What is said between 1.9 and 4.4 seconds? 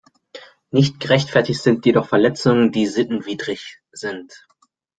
Verletzungen, die sittenwidrig sind.